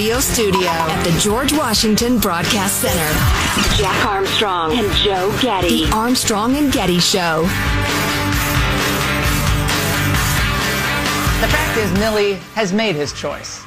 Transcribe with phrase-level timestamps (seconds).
[0.00, 3.76] radio studio at the George Washington Broadcast Center.
[3.76, 5.84] Jack Armstrong and Joe Getty.
[5.84, 7.42] The Armstrong and Getty Show.
[11.42, 13.62] The fact is, Milley has made his choice.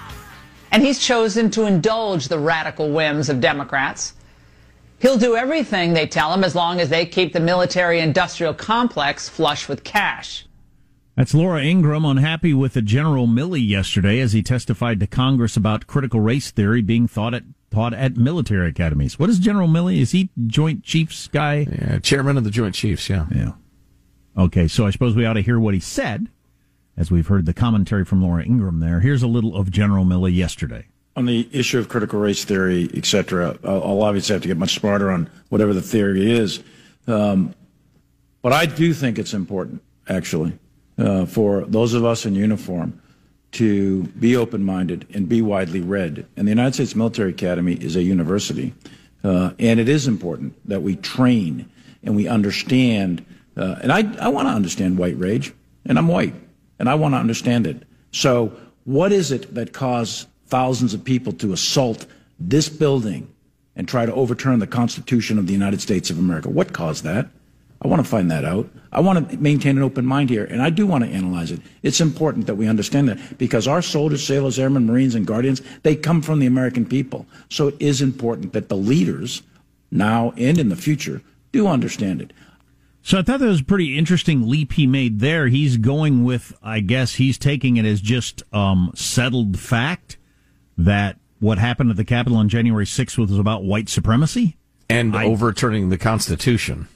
[0.71, 4.15] And he's chosen to indulge the radical whims of Democrats.
[4.97, 9.29] He'll do everything they tell him as long as they keep the military industrial complex
[9.29, 10.47] flush with cash.
[11.15, 15.85] That's Laura Ingraham unhappy with the General Milley yesterday as he testified to Congress about
[15.85, 19.19] critical race theory being taught at taught at military academies.
[19.19, 19.99] What is General Milley?
[19.99, 21.67] Is he Joint Chiefs guy?
[21.71, 23.09] Yeah, chairman of the Joint Chiefs.
[23.09, 23.27] Yeah.
[23.33, 23.51] Yeah.
[24.35, 26.29] Okay, so I suppose we ought to hear what he said,
[26.97, 28.79] as we've heard the commentary from Laura Ingraham.
[28.79, 32.89] There, here's a little of General Milley yesterday on the issue of critical race theory,
[32.95, 33.55] et cetera.
[33.63, 36.63] I'll, I'll obviously have to get much smarter on whatever the theory is,
[37.05, 37.53] um,
[38.41, 40.57] but I do think it's important, actually
[40.97, 43.01] uh, for those of us in uniform
[43.53, 46.25] to be open minded and be widely read.
[46.35, 48.73] And the United States Military Academy is a university.
[49.23, 51.69] Uh, and it is important that we train
[52.03, 53.25] and we understand.
[53.55, 55.53] Uh, and I, I want to understand white rage,
[55.85, 56.33] and I'm white,
[56.79, 57.83] and I want to understand it.
[58.11, 58.51] So,
[58.83, 62.05] what is it that caused thousands of people to assault
[62.37, 63.33] this building
[63.77, 66.49] and try to overturn the Constitution of the United States of America?
[66.49, 67.27] What caused that?
[67.83, 68.69] I want to find that out.
[68.91, 71.59] I want to maintain an open mind here, and I do want to analyze it.
[71.81, 75.95] It's important that we understand that because our soldiers, sailors, airmen, Marines, and Guardians, they
[75.95, 77.25] come from the American people.
[77.49, 79.41] So it is important that the leaders,
[79.91, 82.31] now and in the future, do understand it.
[83.01, 85.49] So I thought that was a pretty interesting leap he made there.
[85.49, 90.17] He's going with, I guess he's taking it as just um, settled fact
[90.77, 94.55] that what happened at the Capitol on January 6th was about white supremacy.
[94.89, 96.87] And I, overturning the Constitution.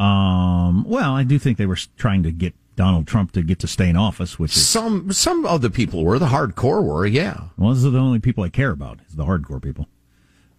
[0.00, 3.66] Um, well, I do think they were trying to get Donald Trump to get to
[3.66, 7.48] stay in office, which is, some some of the people were the hardcore were, yeah.
[7.58, 9.86] Well, those are the only people I care about is the hardcore people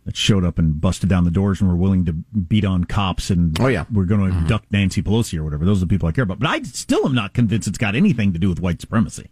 [0.06, 3.32] that showed up and busted down the doors and were willing to beat on cops
[3.32, 4.44] and oh yeah, we're going to mm-hmm.
[4.44, 5.66] abduct Nancy Pelosi or whatever.
[5.66, 6.40] Those are the people I care about.
[6.40, 9.32] But I still am not convinced it's got anything to do with white supremacy,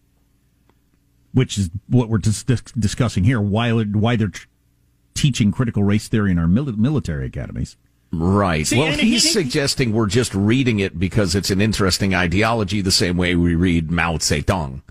[1.34, 3.40] which is what we're dis- discussing here.
[3.40, 4.48] Why why they're tr-
[5.14, 7.78] teaching critical race theory in our mil- military academies.
[8.12, 8.66] Right.
[8.66, 12.92] See, well, he's he, suggesting we're just reading it because it's an interesting ideology, the
[12.92, 14.81] same way we read Mao Zedong.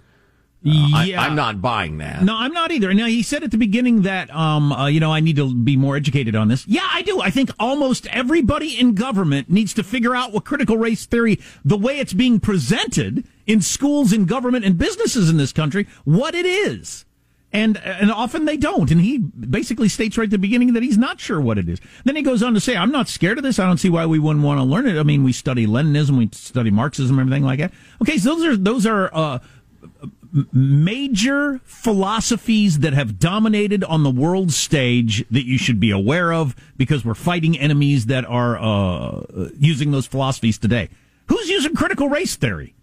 [0.66, 1.22] Uh, yeah.
[1.22, 2.22] I, am not buying that.
[2.22, 2.92] No, I'm not either.
[2.92, 5.76] Now, he said at the beginning that, um, uh, you know, I need to be
[5.76, 6.66] more educated on this.
[6.66, 7.20] Yeah, I do.
[7.20, 11.78] I think almost everybody in government needs to figure out what critical race theory, the
[11.78, 16.46] way it's being presented in schools, in government, and businesses in this country, what it
[16.46, 17.04] is
[17.52, 18.90] and and often they don't.
[18.90, 21.80] And he basically states right at the beginning that he's not sure what it is.
[22.04, 23.58] Then he goes on to say, "I'm not scared of this.
[23.58, 24.98] I don't see why we wouldn't want to learn it.
[24.98, 27.72] I mean, we study Leninism, we study Marxism, everything like that.
[28.02, 29.38] Okay, so those are those are." Uh,
[30.52, 36.54] major philosophies that have dominated on the world stage that you should be aware of
[36.76, 40.90] because we're fighting enemies that are uh, using those philosophies today.
[41.28, 42.74] Who's using critical race theory?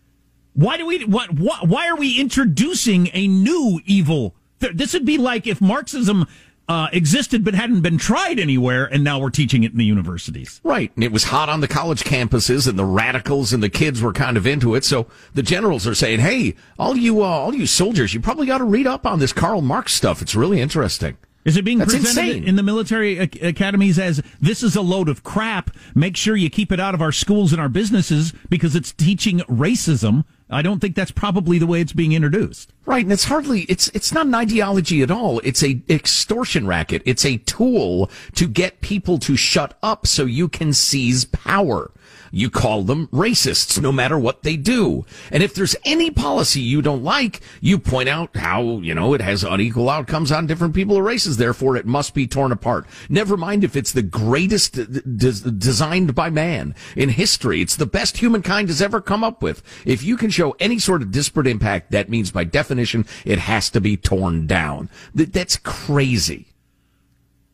[0.54, 5.18] Why do we what, what why are we introducing a new evil this would be
[5.18, 6.28] like if Marxism
[6.68, 10.60] uh, existed but hadn't been tried anywhere, and now we're teaching it in the universities.
[10.64, 10.92] Right.
[10.96, 14.14] And it was hot on the college campuses, and the radicals and the kids were
[14.14, 14.84] kind of into it.
[14.84, 18.60] So the generals are saying, "Hey, all you uh, all you soldiers, you probably got
[18.60, 20.22] to read up on this Karl Marx stuff.
[20.22, 22.44] It's really interesting." Is it being That's presented insane.
[22.46, 25.70] in the military academies as this is a load of crap?
[25.94, 29.42] Make sure you keep it out of our schools and our businesses because it's teaching
[29.42, 30.26] racism.
[30.50, 32.72] I don't think that's probably the way it's being introduced.
[32.86, 35.40] Right, and it's hardly it's it's not an ideology at all.
[35.40, 37.02] It's a extortion racket.
[37.06, 41.92] It's a tool to get people to shut up so you can seize power.
[42.36, 45.06] You call them racists no matter what they do.
[45.32, 49.22] And if there's any policy you don't like, you point out how, you know, it
[49.22, 51.38] has unequal outcomes on different people or races.
[51.38, 52.88] Therefore, it must be torn apart.
[53.08, 57.62] Never mind if it's the greatest de- designed by man in history.
[57.62, 59.64] It's the best humankind has ever come up with.
[59.86, 63.70] If you can show any sort of disparate impact, that means by definition, it has
[63.70, 64.90] to be torn down.
[65.14, 66.48] that's crazy.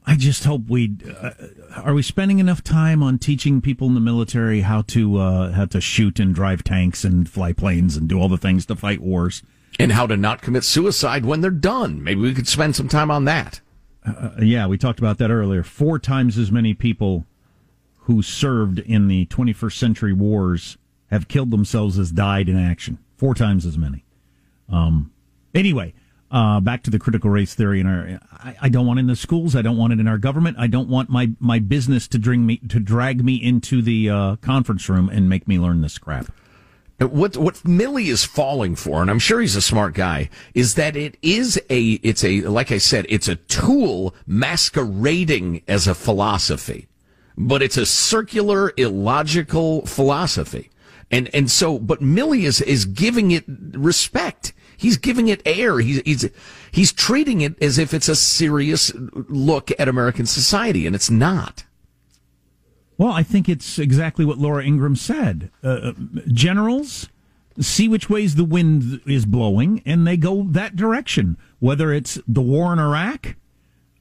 [0.06, 1.32] I just hope we uh,
[1.78, 5.66] are we spending enough time on teaching people in the military how to uh, how
[5.66, 9.00] to shoot and drive tanks and fly planes and do all the things to fight
[9.00, 9.44] wars
[9.80, 12.04] and how to not commit suicide when they're done.
[12.04, 13.62] Maybe we could spend some time on that.
[14.06, 15.64] Uh, yeah, we talked about that earlier.
[15.64, 17.26] Four times as many people
[18.06, 20.78] who served in the 21st century wars
[21.12, 22.98] have killed themselves as died in action.
[23.18, 24.04] Four times as many.
[24.70, 25.12] Um,
[25.54, 25.94] anyway,
[26.32, 29.18] uh, back to the critical race theory, and I, I, don't want it in the
[29.18, 29.54] schools.
[29.54, 30.58] I don't want it in our government.
[30.58, 34.36] I don't want my, my business to drag me to drag me into the uh,
[34.38, 36.32] conference room and make me learn this crap.
[37.00, 40.96] what what Milley is falling for, and I'm sure he's a smart guy, is that
[40.96, 46.88] it is a it's a like I said, it's a tool masquerading as a philosophy,
[47.38, 50.70] but it's a circular, illogical philosophy,
[51.12, 54.54] and and so, but Milley is is giving it respect.
[54.82, 55.78] He's giving it air.
[55.78, 56.28] He's he's
[56.72, 61.66] he's treating it as if it's a serious look at American society, and it's not.
[62.98, 65.52] Well, I think it's exactly what Laura Ingraham said.
[65.64, 65.94] Uh, uh,
[66.28, 67.10] generals
[67.60, 71.38] see which ways the wind is blowing, and they go that direction.
[71.60, 73.36] Whether it's the war in Iraq,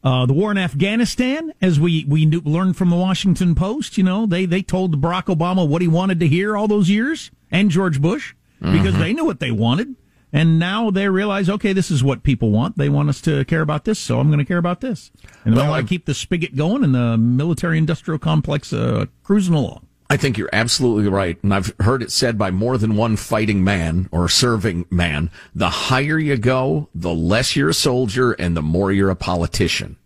[0.03, 4.05] uh, the war in Afghanistan, as we we knew, learned from the Washington Post, you
[4.05, 7.71] know, they they told Barack Obama what he wanted to hear all those years, and
[7.71, 8.99] George Bush, because mm-hmm.
[8.99, 9.95] they knew what they wanted.
[10.33, 12.79] And now they realize, okay, this is what people want.
[12.79, 15.11] They want us to care about this, so I'm going to care about this.
[15.45, 19.07] And well, they want to keep the spigot going and the military industrial complex uh,
[19.25, 19.87] cruising along.
[20.09, 21.39] I think you're absolutely right.
[21.45, 25.69] And I've heard it said by more than one fighting man or serving man the
[25.69, 29.97] higher you go, the less you're a soldier and the more you're a politician.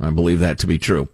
[0.00, 1.08] I believe that to be true.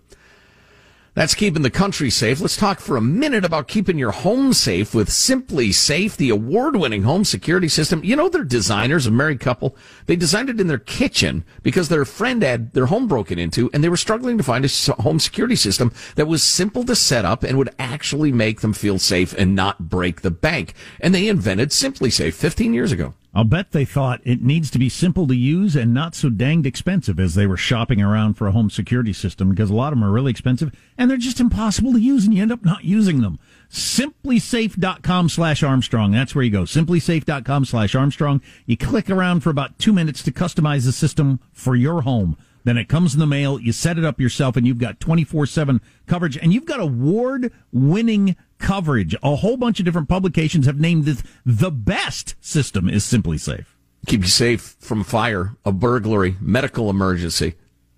[1.15, 2.41] That's keeping the country safe.
[2.41, 7.27] Let's talk for a minute about keeping your home safe with SimpliSafe, the award-winning home
[7.27, 8.03] security system.
[8.03, 9.77] You know, they're designers, a married couple.
[10.07, 13.85] They designed it in their kitchen because their friend had their home broken into and
[13.85, 17.43] they were struggling to find a home security system that was simple to set up
[17.43, 20.73] and would actually make them feel safe and not break the bank.
[20.99, 23.13] And they invented SimpliSafe 15 years ago.
[23.35, 26.67] I'll bet they thought it needs to be simple to use and not so danged
[26.67, 29.99] expensive as they were shopping around for a home security system because a lot of
[29.99, 32.85] them are really expensive and they're just impossible to use and you end up not
[32.85, 33.39] using them.
[33.71, 36.13] SimpliSafe.com slash Armstrong.
[36.13, 36.65] That's where you go.
[36.65, 38.43] SimpliSafe.com slash Armstrong.
[38.67, 42.37] You click around for about two minutes to customize the system for your home.
[42.65, 43.59] Then it comes in the mail.
[43.59, 47.51] You set it up yourself and you've got 24 7 coverage and you've got award
[47.73, 49.15] winning coverage.
[49.23, 53.67] A whole bunch of different publications have named this the best system is SimpliSafe.
[54.07, 57.55] Keep you safe from fire, a burglary, medical emergency.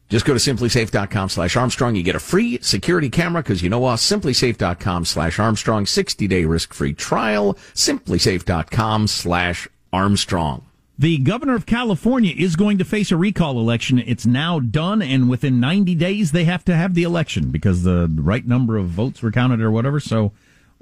[0.08, 1.96] Just go to simplisafe.com slash Armstrong.
[1.96, 4.04] You get a free security camera because you know us.
[4.08, 5.86] SimpliSafe.com slash Armstrong.
[5.86, 7.54] 60 day risk free trial.
[7.74, 10.66] SimpliSafe.com slash Armstrong.
[10.96, 13.98] The governor of California is going to face a recall election.
[13.98, 18.08] It's now done, and within 90 days, they have to have the election because the
[18.14, 19.98] right number of votes were counted or whatever.
[19.98, 20.30] So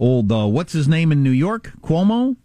[0.03, 2.37] old uh, what's his name in New York, Cuomo.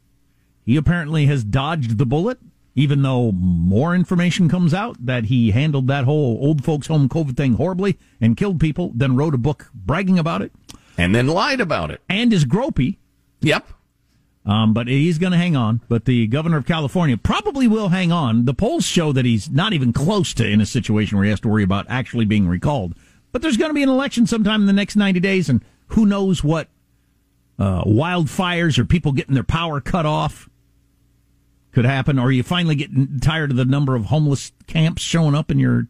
[0.63, 2.39] He apparently has dodged the bullet,
[2.75, 7.35] even though more information comes out that he handled that whole old folks home COVID
[7.35, 8.91] thing horribly and killed people.
[8.93, 10.51] Then wrote a book bragging about it,
[10.97, 12.97] and then lied about it, and is gropey.
[13.41, 13.67] Yep.
[14.45, 15.81] Um, but he's going to hang on.
[15.89, 18.45] But the governor of California probably will hang on.
[18.45, 21.41] The polls show that he's not even close to in a situation where he has
[21.41, 22.95] to worry about actually being recalled.
[23.33, 26.05] But there's going to be an election sometime in the next 90 days, and who
[26.05, 26.69] knows what
[27.59, 30.49] uh, wildfires or people getting their power cut off
[31.71, 35.51] could happen, or you finally get tired of the number of homeless camps showing up
[35.51, 35.87] in your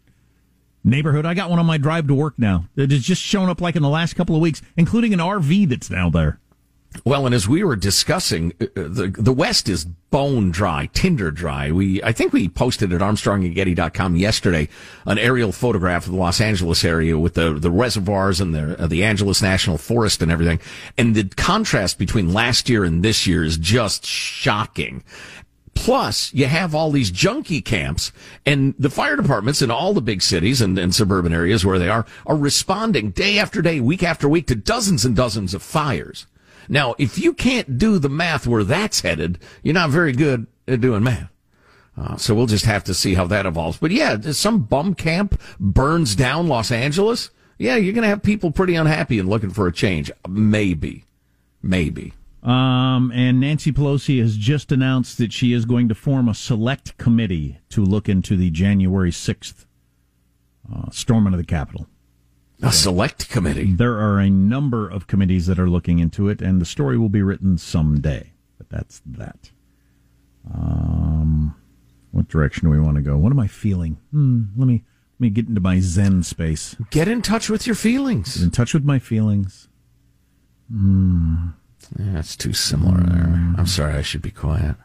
[0.84, 1.26] neighborhood.
[1.26, 2.66] I got one on my drive to work now.
[2.76, 5.70] It has just shown up like in the last couple of weeks, including an RV
[5.70, 6.40] that's now there.
[7.06, 11.72] Well, and as we were discussing, uh, the the West is bone dry, tinder dry.
[11.72, 14.70] We I think we posted at ArmstrongandGetty.com yesterday
[15.06, 18.88] an aerial photograph of the Los Angeles area with the the reservoirs and the uh,
[18.88, 20.60] the Angeles National Forest and everything.
[20.98, 25.04] And the contrast between last year and this year is just shocking.
[25.76, 28.12] Plus, you have all these junkie camps,
[28.48, 31.88] and the fire departments in all the big cities and, and suburban areas where they
[31.88, 36.26] are are responding day after day, week after week to dozens and dozens of fires.
[36.70, 40.82] Now, if you can't do the math where that's headed, you're not very good at
[40.82, 41.32] doing math.
[41.98, 43.78] Uh, so we'll just have to see how that evolves.
[43.78, 47.32] But yeah, some bum camp burns down Los Angeles.
[47.58, 50.12] Yeah, you're going to have people pretty unhappy and looking for a change.
[50.28, 51.06] Maybe.
[51.64, 52.14] Maybe.
[52.44, 56.98] Um, and Nancy Pelosi has just announced that she is going to form a select
[56.98, 59.66] committee to look into the January 6th
[60.74, 61.88] uh, storming of the Capitol.
[62.62, 63.74] A select committee.
[63.74, 67.10] There are a number of committees that are looking into it, and the story will
[67.10, 68.32] be written someday.
[68.58, 69.52] But that's that.
[70.52, 71.56] Um,
[72.12, 73.18] what direction do we want to go?
[73.18, 73.98] What am I feeling?
[74.12, 74.84] Hmm, let me
[75.20, 76.76] let me get into my Zen space.
[76.90, 78.38] Get in touch with your feelings.
[78.38, 79.68] Get in touch with my feelings.
[80.72, 81.50] Hmm.
[81.98, 83.54] Yeah, that's too similar there.
[83.58, 84.76] I'm sorry, I should be quiet.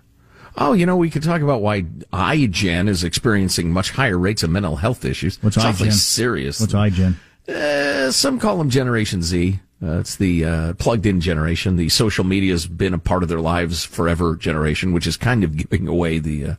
[0.56, 4.50] Oh, you know, we could talk about why iGen is experiencing much higher rates of
[4.50, 5.42] mental health issues.
[5.42, 5.92] What's iGen?
[5.92, 6.60] Serious.
[6.60, 7.16] What's iGen?
[7.48, 9.60] Uh, some call them Generation Z.
[9.82, 11.76] Uh, it's the uh, plugged in generation.
[11.76, 15.42] The social media has been a part of their lives forever generation, which is kind
[15.42, 16.54] of giving away the uh,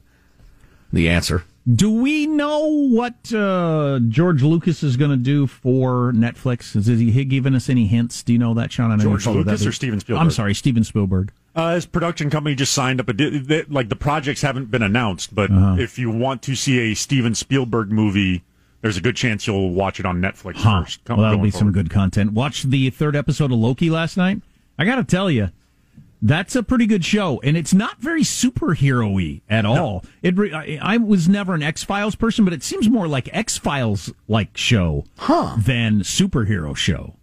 [0.91, 1.45] the answer.
[1.73, 6.73] Do we know what uh, George Lucas is going to do for Netflix?
[6.73, 8.21] Has he given us any hints?
[8.21, 8.91] Do you know that, Sean?
[8.91, 10.21] I know George Lucas or Steven Spielberg?
[10.25, 11.31] I'm sorry, Steven Spielberg.
[11.55, 14.83] Uh, his production company just signed up a di- they, like the projects haven't been
[14.83, 15.49] announced, but
[15.79, 18.43] if you want to see a Steven Spielberg movie,
[18.83, 20.83] there's a good chance you'll watch it on Netflix Huh.
[20.83, 20.99] first.
[21.07, 22.33] Well, that'll going be some good content.
[22.33, 24.41] Watched the third episode of Loki last night.
[24.77, 25.49] I got to tell you,
[26.21, 30.03] that's a pretty good show, and it's not very superhero-y at all.
[30.21, 33.29] It re- I, I was never an X Files person, but it seems more like
[33.33, 35.05] X Files like show
[35.57, 37.15] than superhero show.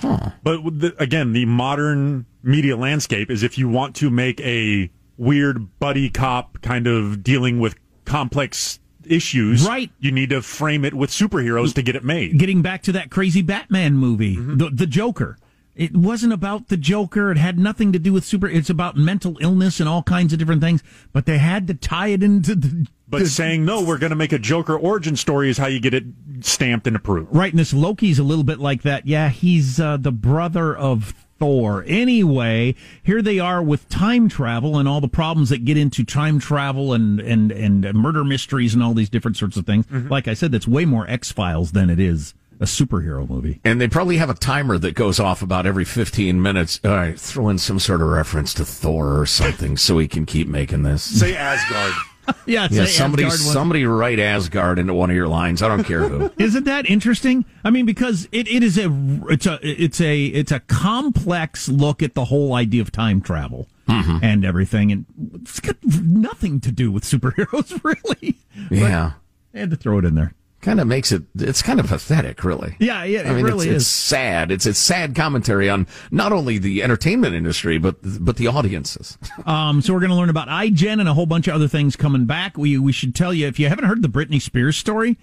[0.00, 5.78] But the, again, the modern media landscape is if you want to make a weird
[5.78, 9.90] buddy cop kind of dealing with complex issues, Right.
[10.00, 12.38] You need to frame it with superheroes to get it made.
[12.38, 15.38] Getting back to that crazy Batman movie, the the Joker.
[15.74, 17.30] It wasn't about the Joker.
[17.32, 18.46] It had nothing to do with super.
[18.46, 20.82] It's about mental illness and all kinds of different things.
[21.14, 22.86] But they had to tie it into the.
[23.08, 25.80] But the- saying no, we're going to make a Joker origin story is how you
[25.80, 26.04] get it
[26.40, 27.34] stamped and approved.
[27.34, 29.06] Right, and this Loki's a little bit like that.
[29.06, 31.84] Yeah, he's uh, the brother of Thor.
[31.88, 36.38] Anyway, here they are with time travel and all the problems that get into time
[36.38, 39.84] travel and and and murder mysteries and all these different sorts of things.
[39.86, 40.06] Mm-hmm.
[40.06, 43.60] Like I said, that's way more X Files than it is a superhero movie.
[43.64, 46.78] And they probably have a timer that goes off about every 15 minutes.
[46.84, 50.24] All right, throw in some sort of reference to Thor or something so we can
[50.24, 51.02] keep making this.
[51.02, 51.92] Say Asgard.
[52.46, 55.62] Yeah, Yeah, somebody, somebody write Asgard into one of your lines.
[55.62, 56.30] I don't care who.
[56.38, 57.44] Isn't that interesting?
[57.64, 58.90] I mean, because it, it is a
[59.28, 63.68] it's a it's a it's a complex look at the whole idea of time travel
[63.88, 64.18] mm-hmm.
[64.22, 65.06] and everything, and
[65.42, 68.38] it's got nothing to do with superheroes, really.
[68.68, 69.12] But Yeah.
[69.54, 70.34] I had to throw it in there.
[70.62, 73.66] Kind of makes it it's kind of pathetic really Yeah, yeah, it I mean, really
[73.68, 73.82] it's, is.
[73.82, 78.46] it's sad it's a sad commentary on not only the entertainment industry but but the
[78.46, 81.68] audiences Um, so we're going to learn about iGen and a whole bunch of other
[81.68, 82.56] things coming back.
[82.56, 85.18] We we should tell you if you haven't heard the Britney Spears story.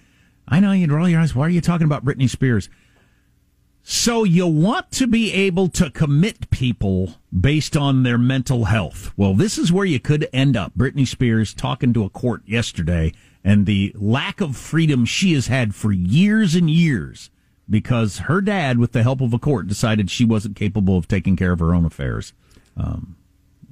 [0.47, 1.33] I know you'd roll your eyes.
[1.33, 2.69] Why are you talking about Britney Spears?
[3.81, 9.13] So you want to be able to commit people based on their mental health.
[9.15, 10.73] Well, this is where you could end up.
[10.77, 15.73] Britney Spears talking to a court yesterday and the lack of freedom she has had
[15.75, 17.29] for years and years
[17.69, 21.35] because her dad, with the help of a court, decided she wasn't capable of taking
[21.35, 22.33] care of her own affairs.
[22.75, 23.15] Um,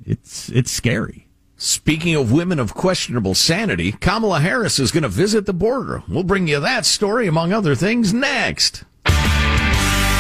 [0.06, 1.28] it's it's scary.
[1.58, 6.24] speaking of women of questionable sanity kamala harris is going to visit the border we'll
[6.24, 8.84] bring you that story among other things next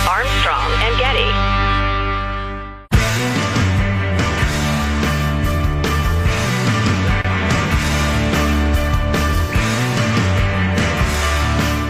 [0.08, 1.67] Armstrong and Getty.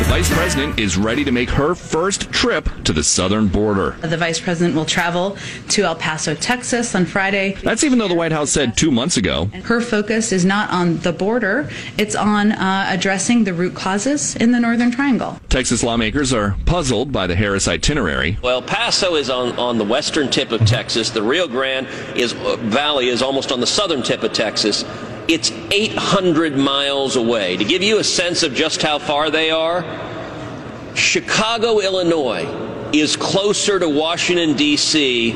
[0.00, 3.90] The vice president is ready to make her first trip to the southern border.
[4.00, 5.36] The vice president will travel
[5.68, 7.52] to El Paso, Texas on Friday.
[7.62, 9.46] That's even though the White House said two months ago.
[9.64, 14.52] Her focus is not on the border, it's on uh, addressing the root causes in
[14.52, 15.38] the Northern Triangle.
[15.50, 18.38] Texas lawmakers are puzzled by the Harris itinerary.
[18.42, 21.10] Well, El Paso is on, on the western tip of Texas.
[21.10, 24.82] The Rio Grande is, uh, Valley is almost on the southern tip of Texas.
[25.32, 27.56] It's 800 miles away.
[27.56, 29.84] To give you a sense of just how far they are,
[30.96, 32.46] Chicago, Illinois
[32.92, 35.30] is closer to Washington, D.C.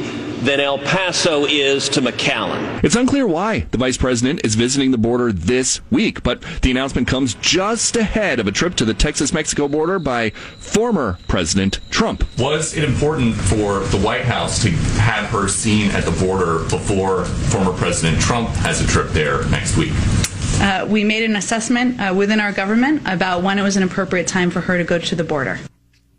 [0.45, 2.85] than El Paso is to McAllen.
[2.85, 7.09] It's unclear why the vice president is visiting the border this week, but the announcement
[7.09, 12.27] comes just ahead of a trip to the Texas Mexico border by former President Trump.
[12.39, 17.25] Was it important for the White House to have her seen at the border before
[17.25, 19.93] former President Trump has a trip there next week?
[20.61, 24.27] Uh, we made an assessment uh, within our government about when it was an appropriate
[24.27, 25.59] time for her to go to the border.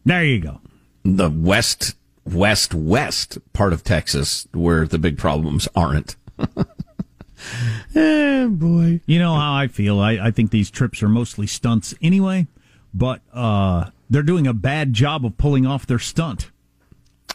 [0.03, 0.62] There you go.
[1.03, 6.15] the west west west part of texas where the big problems aren't
[7.96, 10.00] eh, boy You know how I feel.
[10.00, 12.48] I, I think these trips are mostly stunts anyway,
[12.94, 16.51] but uh, they're doing a bad job of pulling off their stunt.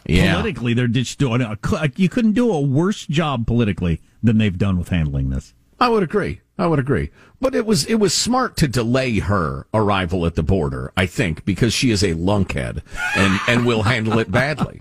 [0.05, 1.57] yeah Politically, they're just doing a.
[1.95, 5.53] You couldn't do a worse job politically than they've done with handling this.
[5.81, 6.41] I would agree.
[6.59, 7.09] I would agree.
[7.41, 11.43] But it was it was smart to delay her arrival at the border, I think,
[11.43, 12.83] because she is a lunkhead
[13.15, 14.79] and, and will handle it badly.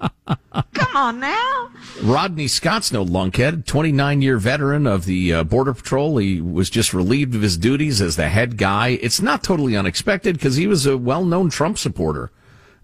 [0.75, 1.71] Come on now.
[2.03, 6.19] Rodney Scott's no lunkhead, 29 year veteran of the uh, Border Patrol.
[6.19, 8.99] He was just relieved of his duties as the head guy.
[9.01, 12.31] It's not totally unexpected because he was a well known Trump supporter.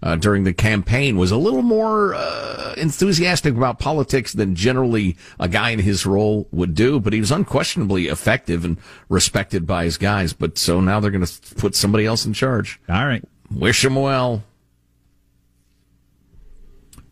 [0.02, 5.48] Uh, during the campaign was a little more uh, enthusiastic about politics than generally a
[5.48, 8.76] guy in his role would do, but he was unquestionably effective and
[9.08, 10.34] respected by his guys.
[10.34, 12.78] But so now they're going to put somebody else in charge.
[12.90, 13.24] All right.
[13.50, 14.42] Wish him well.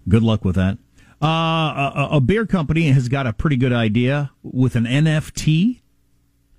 [0.07, 0.76] Good luck with that.
[1.23, 5.81] Uh, a, a beer company has got a pretty good idea with an NFT.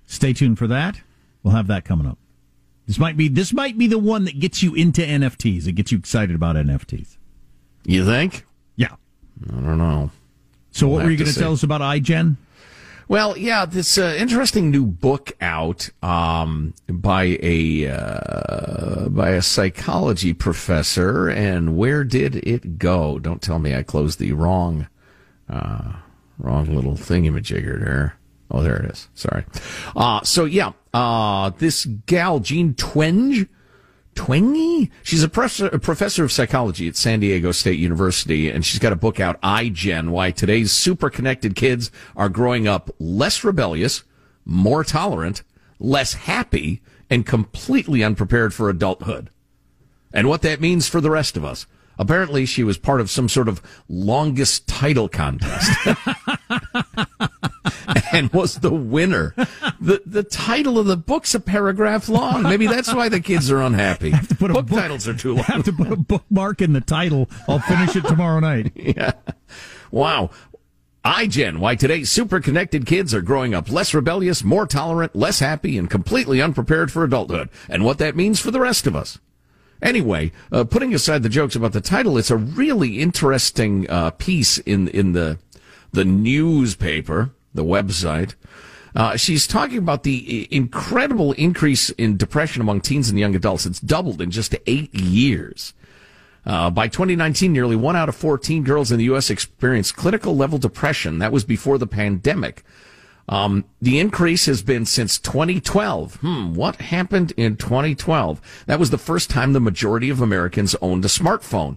[0.06, 1.00] Stay tuned for that.
[1.44, 2.18] We'll have that coming up.
[2.86, 5.66] This might be this might be the one that gets you into NFTs.
[5.66, 7.16] It gets you excited about NFTs.
[7.84, 8.44] You think?
[8.76, 8.94] Yeah.
[9.48, 10.10] I don't know.
[10.70, 11.40] So what We'll were you going to to see.
[11.40, 12.36] tell us about iGen?
[13.08, 20.32] Well, yeah, this uh, interesting new book out um, by a uh, by a psychology
[20.32, 21.28] professor.
[21.28, 23.18] And where did it go?
[23.20, 24.88] Don't tell me I closed the wrong
[25.48, 25.92] uh,
[26.38, 28.18] wrong little thingamajigger there.
[28.50, 29.08] Oh, there it is.
[29.14, 29.44] Sorry.
[29.94, 33.48] Uh, so yeah, uh, this gal Jean Twenge.
[34.14, 34.90] Twenge?
[35.02, 38.92] She's a, professor, a professor of psychology at San Diego State University, and she's got
[38.92, 44.04] a book out, iGen, Why Today's Super Connected Kids Are Growing Up Less Rebellious,
[44.46, 45.42] More Tolerant,
[45.78, 49.28] Less Happy, and Completely Unprepared for Adulthood.
[50.14, 51.66] And what that means for the rest of us.
[51.98, 55.70] Apparently, she was part of some sort of longest title contest.
[58.12, 59.34] and was the winner.
[59.80, 62.42] The the title of the book's a paragraph long.
[62.42, 64.10] Maybe that's why the kids are unhappy.
[64.38, 65.44] put a book, book- titles are too long.
[65.44, 67.28] have to put a bookmark in the title.
[67.48, 68.72] I'll finish it tomorrow night.
[68.76, 69.12] yeah.
[69.90, 70.30] Wow.
[71.04, 75.78] iGen, why today's super connected kids are growing up less rebellious, more tolerant, less happy,
[75.78, 79.18] and completely unprepared for adulthood, and what that means for the rest of us.
[79.82, 84.58] Anyway, uh, putting aside the jokes about the title, it's a really interesting uh, piece
[84.58, 85.38] in in the
[85.92, 88.34] the newspaper, the website.
[88.94, 93.66] Uh, she's talking about the incredible increase in depression among teens and young adults.
[93.66, 95.74] It's doubled in just eight years.
[96.46, 99.28] Uh, by 2019, nearly one out of 14 girls in the U.S.
[99.30, 101.18] experienced clinical level depression.
[101.18, 102.62] That was before the pandemic.
[103.28, 106.16] Um, the increase has been since 2012.
[106.16, 108.64] Hmm, what happened in 2012?
[108.66, 111.74] That was the first time the majority of Americans owned a smartphone.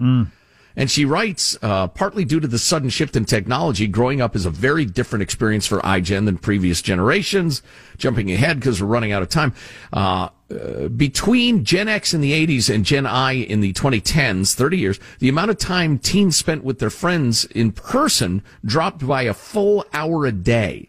[0.79, 4.45] And she writes, uh, partly due to the sudden shift in technology, growing up is
[4.45, 7.61] a very different experience for iGen than previous generations.
[7.97, 9.53] Jumping ahead because we're running out of time.
[9.91, 14.77] Uh, uh, between Gen X in the 80s and Gen I in the 2010s, 30
[14.77, 19.33] years, the amount of time teens spent with their friends in person dropped by a
[19.33, 20.87] full hour a day.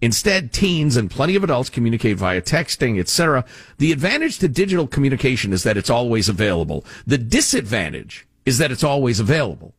[0.00, 3.44] Instead, teens and plenty of adults communicate via texting, etc.
[3.78, 6.84] The advantage to digital communication is that it's always available.
[7.04, 9.74] The disadvantage is that it's always available.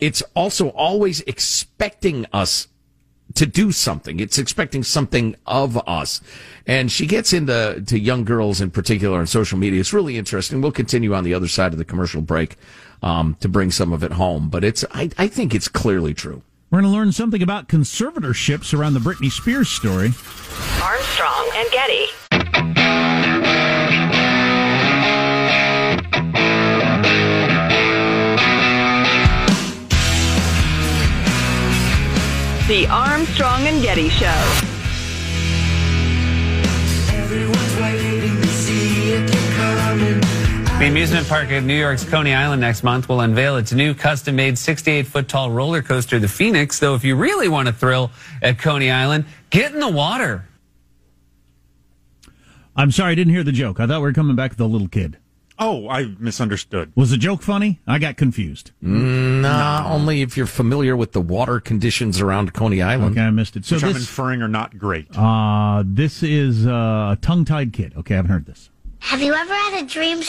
[0.00, 2.68] It's also always expecting us
[3.34, 4.20] to do something.
[4.20, 6.20] It's expecting something of us.
[6.66, 9.80] And she gets into to young girls in particular on social media.
[9.80, 10.60] It's really interesting.
[10.60, 12.56] We'll continue on the other side of the commercial break
[13.02, 14.48] um, to bring some of it home.
[14.48, 16.42] But it's I, I think it's clearly true.
[16.70, 20.12] We're going to learn something about conservatorships around the Britney Spears story.
[20.82, 22.27] Armstrong and Getty.
[32.68, 34.26] The Armstrong and Getty Show.
[40.78, 44.36] The amusement park at New York's Coney Island next month will unveil its new custom
[44.36, 46.78] made 68 foot tall roller coaster, the Phoenix.
[46.78, 48.10] Though, if you really want to thrill
[48.42, 50.46] at Coney Island, get in the water.
[52.76, 53.80] I'm sorry, I didn't hear the joke.
[53.80, 55.16] I thought we were coming back with the little kid.
[55.58, 56.92] Oh, I misunderstood.
[56.94, 57.80] Was the joke funny?
[57.86, 58.70] I got confused.
[58.80, 63.12] No, only if you're familiar with the water conditions around Coney Island.
[63.16, 63.64] Okay, I missed it.
[63.64, 65.08] So which I'm this, inferring are not great.
[65.16, 66.70] uh, this is uh,
[67.12, 67.94] a tongue-tied kid.
[67.96, 68.70] Okay, I haven't heard this.
[69.00, 70.20] Have you ever had a dream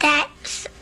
[0.00, 0.28] that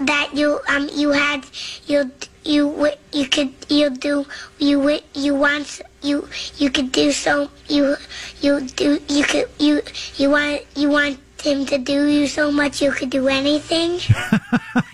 [0.01, 1.45] that you um you had
[1.87, 2.11] you
[2.45, 4.27] you you could you do
[4.59, 7.95] you you want you you could do so you
[8.41, 9.81] you do you could you
[10.17, 13.99] you want you want him to do you so much you could do anything?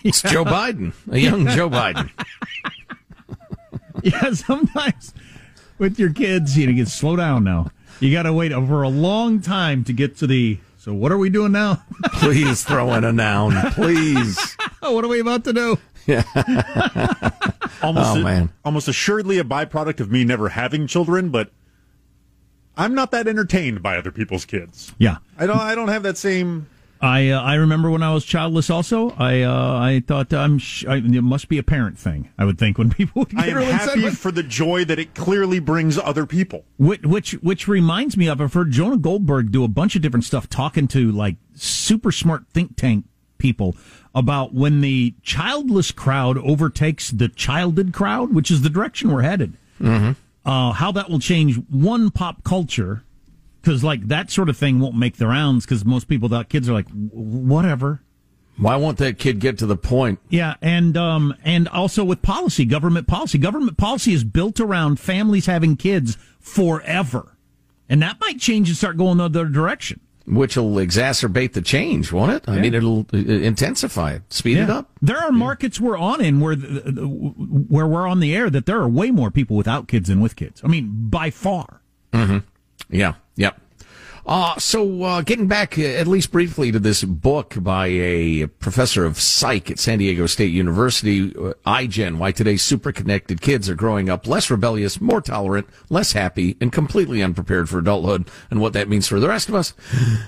[0.05, 2.11] It's Joe Biden, a young Joe Biden.
[4.03, 5.13] Yeah, sometimes
[5.79, 7.71] with your kids, you know, you slow down now.
[8.01, 10.59] You got to wait over a long time to get to the.
[10.79, 11.83] So what are we doing now?
[12.15, 14.57] Please throw in a noun, please.
[14.81, 15.79] Oh, what are we about to do?
[17.83, 18.51] Almost Oh, a- man.
[18.65, 21.51] almost assuredly a byproduct of me never having children, but
[22.79, 24.93] I'm not that entertained by other people's kids.
[24.99, 25.59] Yeah, I don't.
[25.59, 26.69] I don't have that same.
[27.01, 28.71] I uh, I remember when I was childless.
[28.71, 32.29] Also, I uh, I thought I'm sh- I, it must be a parent thing.
[32.38, 34.19] I would think when people would get I am really happy excited.
[34.19, 36.64] for the joy that it clearly brings other people.
[36.79, 40.25] Which, which which reminds me of I've heard Jonah Goldberg do a bunch of different
[40.25, 43.05] stuff talking to like super smart think tank
[43.38, 43.77] people
[44.14, 49.57] about when the childless crowd overtakes the childed crowd, which is the direction we're headed.
[49.81, 50.12] Mm-hmm.
[50.49, 53.05] Uh, how that will change one pop culture
[53.61, 56.71] because like that sort of thing won't make the rounds because most people that kids
[56.71, 58.01] are like whatever.
[58.57, 60.21] Why won't that kid get to the point?
[60.31, 63.37] Yeah, and um, and also with policy, government policy.
[63.37, 67.37] Government policy is built around families having kids forever,
[67.87, 70.01] and that might change and start going the other direction.
[70.29, 72.45] Which will exacerbate the change, won't it?
[72.49, 72.61] I Yeah.
[72.62, 74.91] mean, it'll uh, intensify it, speed it up.
[75.03, 78.88] There are markets we're on in where where we're on the air that there are
[78.88, 80.61] way more people without kids than with kids.
[80.64, 81.81] I mean, by far.
[82.12, 82.38] Mm-hmm.
[82.91, 83.61] Yeah, yep.
[84.29, 89.07] Uh, so, uh, getting back uh, at least briefly to this book by a professor
[89.07, 93.75] of psych at San Diego State University, uh, iGen, Why Today's Super Connected Kids Are
[93.75, 98.75] Growing Up Less Rebellious, More Tolerant, Less Happy, and Completely Unprepared for Adulthood, and what
[98.75, 99.73] that means for the rest of us.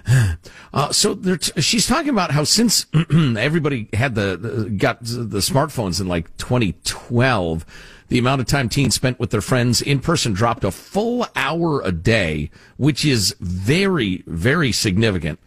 [0.72, 2.86] Uh, so t- she's talking about how since
[3.36, 7.66] everybody had the, the got the smartphones in like 2012,
[8.10, 11.80] the amount of time teens spent with their friends in person dropped a full hour
[11.82, 15.38] a day, which is very, very significant.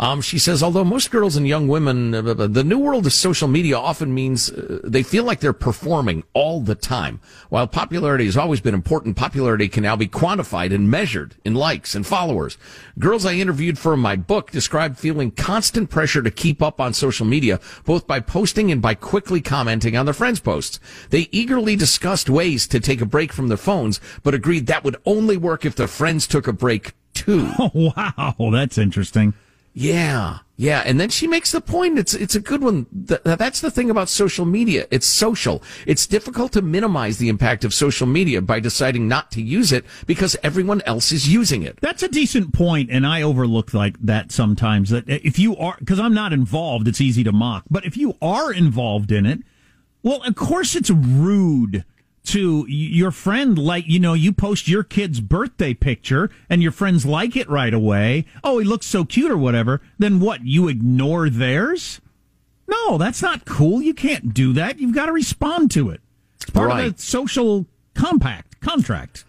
[0.00, 3.48] Um, she says, although most girls and young women, uh, the new world of social
[3.48, 7.20] media often means uh, they feel like they're performing all the time.
[7.50, 11.94] While popularity has always been important, popularity can now be quantified and measured in likes
[11.94, 12.56] and followers.
[12.98, 17.26] Girls I interviewed for my book described feeling constant pressure to keep up on social
[17.26, 20.80] media, both by posting and by quickly commenting on their friends' posts.
[21.10, 24.96] They eagerly discussed ways to take a break from their phones, but agreed that would
[25.04, 27.50] only work if their friends took a break too.
[27.58, 28.50] Oh, wow.
[28.50, 29.34] That's interesting.
[29.72, 31.96] Yeah, yeah, and then she makes the point.
[31.96, 32.86] It's it's a good one.
[33.06, 34.86] Th- that's the thing about social media.
[34.90, 35.62] It's social.
[35.86, 39.84] It's difficult to minimize the impact of social media by deciding not to use it
[40.06, 41.78] because everyone else is using it.
[41.80, 44.90] That's a decent point, and I overlook like that sometimes.
[44.90, 47.64] That if you are, because I'm not involved, it's easy to mock.
[47.70, 49.40] But if you are involved in it,
[50.02, 51.84] well, of course it's rude
[52.30, 53.58] to your friend.
[53.58, 57.72] Like you know, you post your kid's birthday picture, and your friends like it right
[57.74, 58.24] away.
[58.44, 59.80] Oh, he looks so cute, or whatever.
[59.98, 60.44] Then what?
[60.44, 62.00] You ignore theirs?
[62.68, 63.82] No, that's not cool.
[63.82, 64.78] You can't do that.
[64.78, 66.00] You've got to respond to it.
[66.36, 66.96] It's part of Right.
[66.96, 69.24] the social compact contract.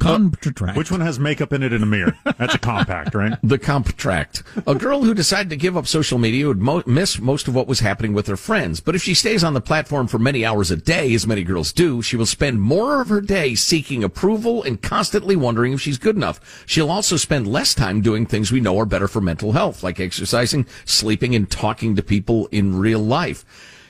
[0.00, 0.76] Contract.
[0.76, 2.16] Uh, which one has makeup in it in a mirror?
[2.38, 3.38] That's a compact, right?
[3.48, 4.42] The contract.
[4.66, 7.66] A girl who decided to give up social media would mo- miss most of what
[7.66, 8.80] was happening with her friends.
[8.80, 11.72] But if she stays on the platform for many hours a day, as many girls
[11.72, 15.98] do, she will spend more of her day seeking approval and constantly wondering if she's
[15.98, 16.64] good enough.
[16.66, 20.00] She'll also spend less time doing things we know are better for mental health, like
[20.00, 23.44] exercising, sleeping, and talking to people in real life.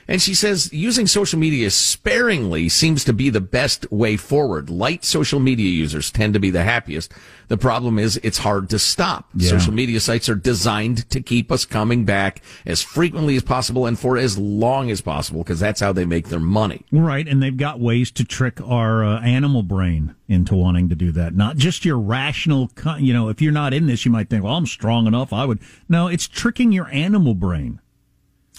[0.09, 4.67] And she says using social media sparingly seems to be the best way forward.
[4.67, 7.13] Light social media users tend to be the happiest.
[7.47, 9.29] The problem is it's hard to stop.
[9.35, 9.51] Yeah.
[9.51, 13.99] Social media sites are designed to keep us coming back as frequently as possible and
[13.99, 16.83] for as long as possible because that's how they make their money.
[16.91, 21.11] Right, and they've got ways to trick our uh, animal brain into wanting to do
[21.11, 21.35] that.
[21.35, 24.55] Not just your rational, you know, if you're not in this, you might think, well,
[24.55, 25.31] I'm strong enough.
[25.31, 25.59] I would.
[25.87, 27.79] No, it's tricking your animal brain.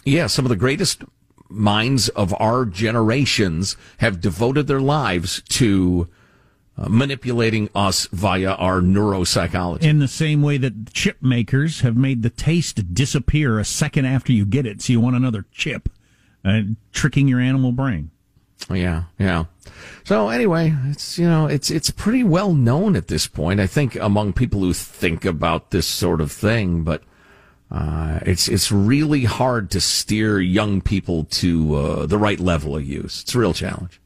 [0.05, 1.03] Yeah, some of the greatest
[1.51, 6.09] minds of our generations have devoted their lives to
[6.79, 9.83] uh, manipulating us via our neuropsychology.
[9.83, 14.33] In the same way that chip makers have made the taste disappear a second after
[14.33, 15.89] you get it, so you want another chip,
[16.45, 18.11] uh, tricking your animal brain.
[18.71, 19.45] Yeah, yeah.
[20.05, 23.61] So anyway, it's you know it's it's pretty well known at this point.
[23.61, 27.03] I think among people who think about this sort of thing, but
[27.71, 32.85] uh, it's it's really hard to steer young people to uh, the right level of
[32.85, 33.23] use.
[33.23, 34.01] It's a real challenge.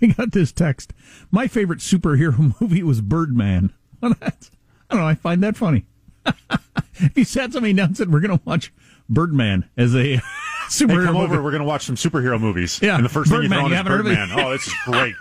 [0.00, 0.92] We got this text.
[1.30, 3.72] My favorite superhero movie was Birdman.
[4.00, 4.50] Well, that's-
[4.88, 5.08] I don't know.
[5.08, 5.84] I find that funny.
[6.94, 8.72] if you sat somebody down and said, we're going to watch
[9.10, 10.20] Birdman as a Hey,
[10.70, 11.42] superhero come over.
[11.42, 12.80] We're going to watch some superhero movies.
[12.82, 14.16] Yeah, And the first thing you Birdman, throw on you is haven't heard of it?
[14.16, 14.46] Birdman.
[14.46, 15.14] Oh, this is great.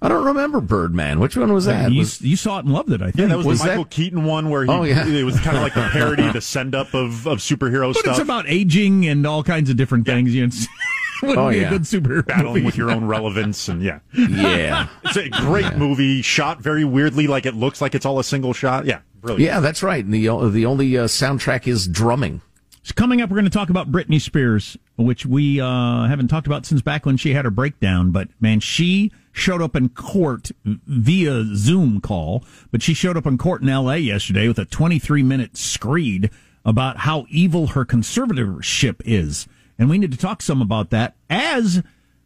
[0.00, 1.18] I don't remember Birdman.
[1.18, 1.90] Which one was that?
[1.90, 3.16] you, Was- you saw it and loved it, I think.
[3.18, 5.04] Yeah, that was, Was the Michael that- Keaton one where he, Oh, yeah.
[5.06, 8.12] it was kind of like the parody, the send up of, of superhero but stuff.
[8.14, 10.34] it's about aging and all kinds of different things.
[10.34, 10.68] You know, it's-
[11.22, 11.62] wouldn't Oh, be yeah.
[11.66, 12.66] a good superhero battling movie.
[12.66, 13.98] with your own relevance and yeah.
[14.14, 18.24] yeah, It's a great movie, shot very weirdly, like it looks like it's all a
[18.24, 18.84] single shot.
[18.86, 19.44] Yeah, brilliant.
[19.44, 20.04] yeah, that's right.
[20.04, 22.40] And the the only uh, soundtrack is drumming.
[22.84, 26.46] So coming up, we're going to talk about Britney Spears, which we uh, haven't talked
[26.46, 28.12] about since back when she had her breakdown.
[28.12, 33.38] But man, she showed up in court via Zoom call, but she showed up in
[33.38, 33.98] court in L.A.
[33.98, 36.30] yesterday with a 23 minute screed
[36.64, 39.46] about how evil her conservatorship is.
[39.78, 41.82] And we need to talk some about that as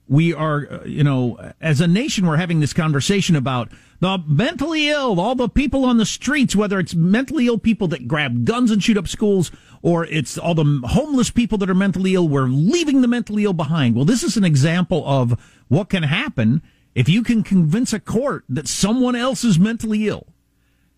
[0.09, 3.71] we are, uh, you know, as a nation, we're having this conversation about
[4.01, 8.09] the mentally ill, all the people on the streets, whether it's mentally ill people that
[8.09, 12.15] grab guns and shoot up schools, or it's all the homeless people that are mentally
[12.15, 12.29] ill.
[12.29, 13.95] We're leaving the mentally ill behind.
[13.95, 16.63] Well, this is an example of what can happen
[16.95, 20.27] if you can convince a court that someone else is mentally ill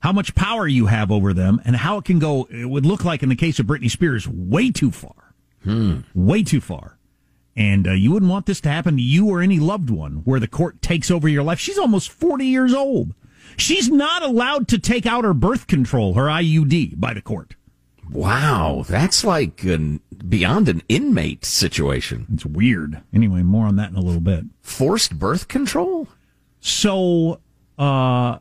[0.04, 3.06] how much power you have over them and how it can go it would look
[3.06, 5.32] like in the case of Britney Spears way too far.
[6.14, 6.98] Way too far.
[7.56, 10.40] And uh, you wouldn't want this to happen to you or any loved one where
[10.40, 11.58] the court takes over your life.
[11.58, 13.14] She's almost 40 years old.
[13.56, 17.54] She's not allowed to take out her birth control, her IUD, by the court.
[18.10, 22.26] Wow, that's like an, beyond an inmate situation.
[22.32, 23.02] It's weird.
[23.12, 24.44] Anyway, more on that in a little bit.
[24.62, 26.08] Forced birth control?
[26.60, 27.40] So,
[27.78, 28.38] uh,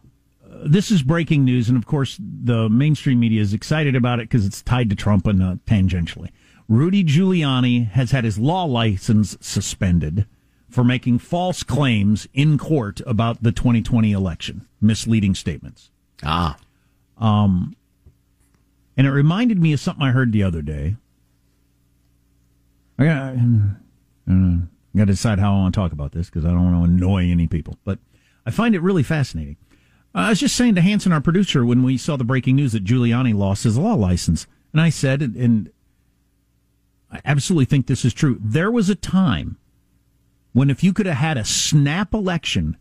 [0.65, 4.45] this is breaking news, and of course, the mainstream media is excited about it because
[4.45, 6.29] it's tied to Trump and uh, tangentially.
[6.69, 10.25] Rudy Giuliani has had his law license suspended
[10.69, 15.91] for making false claims in court about the 2020 election, misleading statements.
[16.23, 16.57] Ah.
[17.17, 17.75] Um,
[18.95, 20.95] and it reminded me of something I heard the other day.
[22.97, 23.33] I got,
[24.95, 27.29] to decide how I want to talk about this because I don't want to annoy
[27.29, 27.77] any people.
[27.83, 27.99] But
[28.45, 29.57] I find it really fascinating.
[30.15, 32.83] I was just saying to Hanson, our producer, when we saw the breaking news that
[32.83, 35.71] Giuliani lost his law license, and I said, and
[37.11, 38.37] I absolutely think this is true.
[38.39, 39.57] There was a time
[40.53, 42.77] when if you could have had a snap election,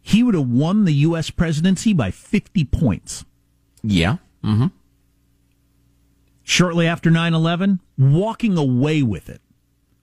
[0.00, 1.30] he would have won the U.S.
[1.30, 3.24] presidency by 50 points.
[3.82, 4.18] Yeah.
[4.44, 4.66] Mm-hmm.
[6.44, 9.40] Shortly after 9 11, walking away with it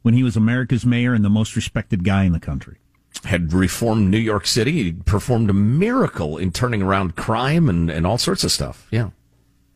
[0.01, 2.77] when he was America's mayor and the most respected guy in the country.
[3.25, 4.83] Had reformed New York City.
[4.83, 8.87] He performed a miracle in turning around crime and, and all sorts of stuff.
[8.91, 9.09] Yeah.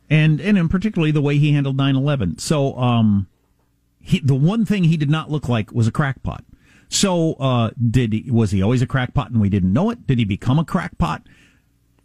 [0.10, 2.38] And, and in particularly the way he handled 9 11.
[2.38, 3.28] So, um,
[4.00, 6.44] he, the one thing he did not look like was a crackpot.
[6.90, 10.06] So, uh, did he, was he always a crackpot and we didn't know it?
[10.06, 11.24] Did he become a crackpot?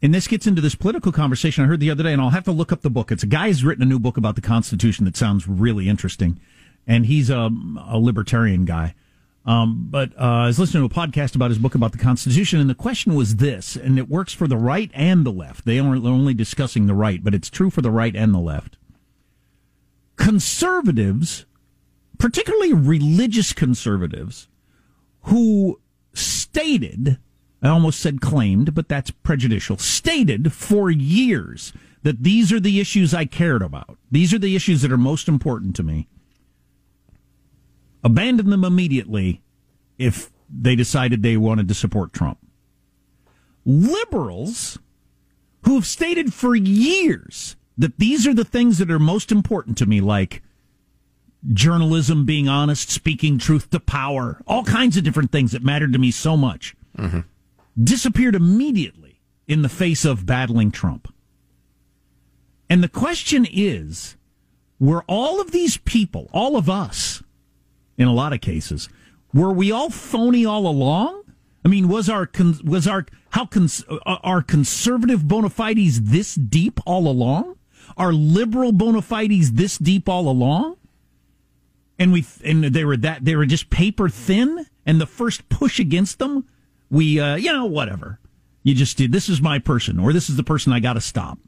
[0.00, 2.44] And this gets into this political conversation I heard the other day, and I'll have
[2.44, 3.10] to look up the book.
[3.10, 6.38] It's a guy who's written a new book about the Constitution that sounds really interesting,
[6.86, 7.50] and he's a,
[7.86, 8.94] a libertarian guy.
[9.44, 12.60] Um, but uh, I was listening to a podcast about his book about the Constitution,
[12.60, 15.64] and the question was this, and it works for the right and the left.
[15.64, 18.76] They are only discussing the right, but it's true for the right and the left.
[20.16, 21.46] Conservatives,
[22.18, 24.48] particularly religious conservatives,
[25.22, 25.80] who
[26.12, 27.18] stated
[27.62, 33.12] I almost said claimed, but that's prejudicial, stated for years that these are the issues
[33.12, 33.98] I cared about.
[34.10, 36.08] These are the issues that are most important to me.
[38.04, 39.42] Abandon them immediately
[39.98, 42.38] if they decided they wanted to support Trump.
[43.64, 44.78] Liberals
[45.62, 49.86] who have stated for years that these are the things that are most important to
[49.86, 50.42] me, like
[51.52, 55.98] journalism, being honest, speaking truth to power, all kinds of different things that mattered to
[55.98, 56.76] me so much.
[56.96, 57.20] Mm-hmm
[57.82, 61.12] disappeared immediately in the face of battling Trump.
[62.68, 64.16] And the question is
[64.78, 67.22] were all of these people, all of us,
[67.96, 68.88] in a lot of cases,
[69.32, 71.22] were we all phony all along?
[71.64, 72.30] I mean, was our
[72.64, 77.56] was our how cons, uh, are conservative bona fides this deep all along?
[77.96, 80.76] Are liberal bona fides this deep all along?
[81.98, 85.80] And we and they were that they were just paper thin, and the first push
[85.80, 86.46] against them
[86.90, 88.18] we, uh, you know, whatever.
[88.62, 89.12] You just did.
[89.12, 91.38] This is my person, or this is the person I got to stop.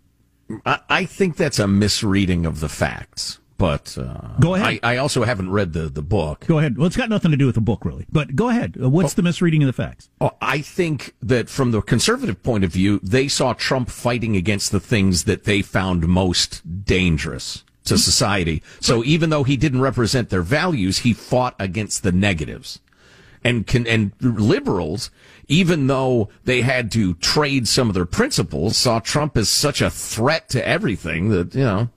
[0.64, 3.38] I, I, think that's a misreading of the facts.
[3.60, 4.80] But uh, go ahead.
[4.82, 6.46] I, I, also haven't read the, the book.
[6.46, 6.78] Go ahead.
[6.78, 8.06] Well, it's got nothing to do with the book, really.
[8.10, 8.78] But go ahead.
[8.82, 10.08] Uh, what's oh, the misreading of the facts?
[10.18, 14.72] Oh, I think that from the conservative point of view, they saw Trump fighting against
[14.72, 18.62] the things that they found most dangerous to society.
[18.80, 22.80] So even though he didn't represent their values, he fought against the negatives
[23.42, 25.10] and can, and liberals,
[25.48, 29.90] even though they had to trade some of their principles, saw Trump as such a
[29.90, 31.88] threat to everything that you know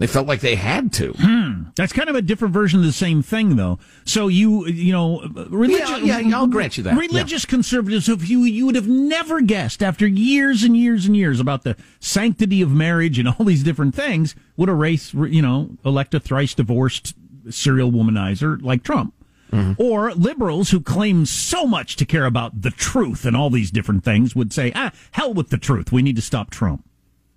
[0.00, 1.12] they felt like they had to.
[1.12, 1.64] Hmm.
[1.76, 3.78] That's kind of a different version of the same thing, though.
[4.06, 5.90] So you, you know, religious.
[6.00, 6.96] Yeah, yeah I'll grant you that.
[6.96, 7.50] Religious yeah.
[7.50, 11.64] conservatives, if you you would have never guessed after years and years and years about
[11.64, 16.14] the sanctity of marriage and all these different things, would a race, you know, elect
[16.14, 17.14] a thrice divorced
[17.50, 19.12] serial womanizer like Trump.
[19.50, 19.82] Mm-hmm.
[19.82, 24.04] Or liberals who claim so much to care about the truth and all these different
[24.04, 25.92] things would say, ah, hell with the truth.
[25.92, 26.84] We need to stop Trump.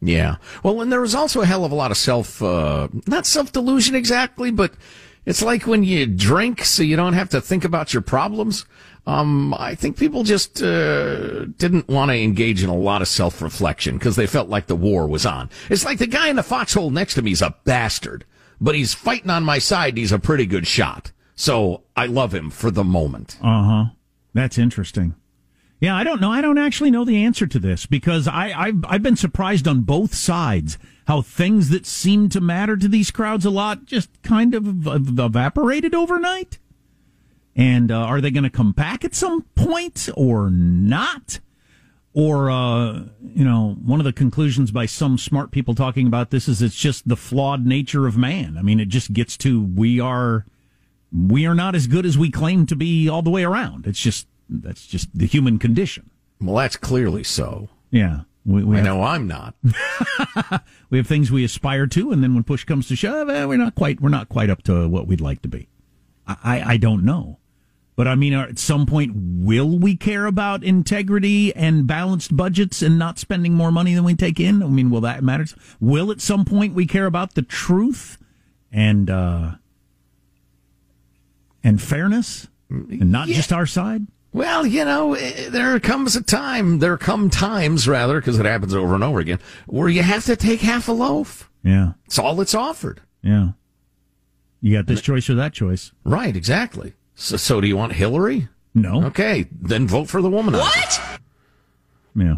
[0.01, 0.35] Yeah.
[0.63, 3.51] Well, and there was also a hell of a lot of self, uh, not self
[3.51, 4.73] delusion exactly, but
[5.25, 8.65] it's like when you drink so you don't have to think about your problems.
[9.07, 13.41] Um, I think people just uh, didn't want to engage in a lot of self
[13.41, 15.49] reflection because they felt like the war was on.
[15.69, 18.25] It's like the guy in the foxhole next to me is a bastard,
[18.59, 19.97] but he's fighting on my side.
[19.97, 21.12] he's a pretty good shot.
[21.35, 23.37] So I love him for the moment.
[23.41, 23.85] Uh huh.
[24.33, 25.15] That's interesting.
[25.79, 26.31] Yeah, I don't know.
[26.31, 29.81] I don't actually know the answer to this because I, I've, I've been surprised on
[29.81, 34.55] both sides how things that seem to matter to these crowds a lot just kind
[34.55, 36.57] of evaporated overnight.
[37.55, 41.39] And uh, are they going to come back at some point or not?
[42.13, 46.47] Or, uh, you know, one of the conclusions by some smart people talking about this
[46.47, 48.55] is it's just the flawed nature of man.
[48.57, 50.45] I mean, it just gets to we are
[51.13, 53.85] we are not as good as we claim to be all the way around.
[53.85, 56.09] It's just that's just the human condition.
[56.41, 57.69] Well, that's clearly so.
[57.91, 58.21] Yeah.
[58.45, 59.55] We, we I have, know I'm not.
[60.89, 63.57] we have things we aspire to, and then when push comes to shove, eh, we're
[63.57, 65.69] not quite we're not quite up to what we'd like to be.
[66.27, 67.39] I, I, I don't know,
[67.95, 72.99] but I mean, at some point, will we care about integrity and balanced budgets and
[72.99, 74.61] not spending more money than we take in?
[74.61, 75.45] I mean, will that matter?
[75.79, 78.17] Will at some point we care about the truth
[78.73, 79.51] and uh,
[81.63, 83.35] and fairness, and not Yeah.
[83.35, 84.07] just our side?
[84.31, 88.73] Well, you know, eh, there comes a time, there come times, rather, because it happens
[88.73, 91.49] over and over again, where you have to take half a loaf.
[91.63, 93.01] Yeah, It's all that's offered.
[93.21, 93.49] yeah.
[94.59, 95.91] You got this choice or that choice?
[96.05, 96.93] Right, exactly.
[97.15, 98.47] So, so do you want Hillary?
[98.73, 99.03] No.
[99.05, 100.53] Okay, then vote for the woman.
[100.55, 101.19] What?
[102.15, 102.37] Yeah.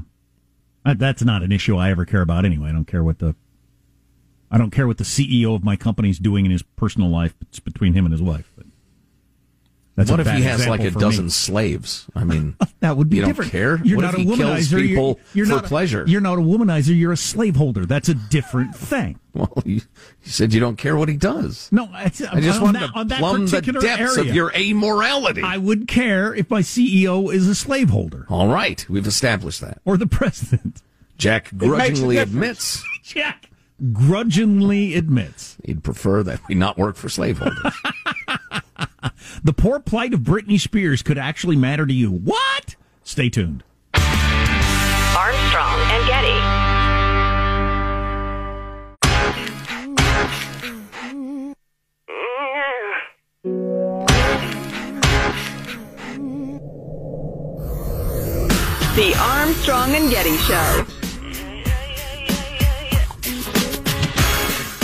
[0.84, 2.70] That, that's not an issue I ever care about anyway.
[2.70, 3.36] I don't care what the
[4.52, 7.34] I don't care what the CEO of my company's doing in his personal life.
[7.42, 8.52] It's between him and his wife.
[9.96, 11.04] That's what if he has like a for me.
[11.06, 12.06] dozen slaves?
[12.14, 13.80] I mean, That would be you don't care.
[13.84, 14.72] You're what not if a he kills womanizer.
[14.90, 16.04] You're- you're, for not a- pleasure?
[16.06, 16.98] you're not a womanizer.
[16.98, 17.86] You're a slaveholder.
[17.86, 19.20] That's a different thing.
[19.34, 19.82] well, you, you
[20.32, 21.70] said you don't care what he does.
[21.72, 24.36] No, I, I just on wanted that, to on that plumb the depths area, of
[24.36, 25.44] your amorality.
[25.44, 29.80] I would care if my CEO is a slaveholder All right, we've established that.
[29.86, 30.82] or the president.
[31.18, 33.50] Jack grudgingly admits Jack
[33.94, 35.58] grudgingly admits.
[35.64, 37.74] he'd prefer that we not work for slaveholders.
[39.46, 42.10] The poor plight of Britney Spears could actually matter to you.
[42.10, 42.76] What?
[43.04, 43.64] Stay tuned.
[43.94, 46.34] Armstrong and Getty.
[58.96, 61.05] The Armstrong and Getty Show.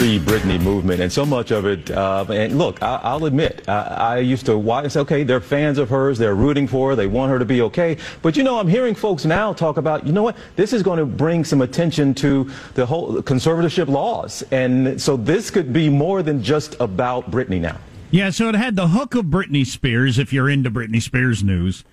[0.01, 1.91] Free Britney movement, and so much of it.
[1.91, 4.97] Uh, and look, I, I'll admit, I, I used to watch.
[4.97, 5.21] Okay.
[5.21, 6.17] They're fans of hers.
[6.17, 6.95] They're rooting for her.
[6.95, 7.97] They want her to be okay.
[8.23, 10.07] But you know, I'm hearing folks now talk about.
[10.07, 10.37] You know what?
[10.55, 15.51] This is going to bring some attention to the whole conservatorship laws, and so this
[15.51, 17.77] could be more than just about Britney now.
[18.09, 21.83] Yeah, so it had the hook of Britney Spears, if you're into Britney Spears news.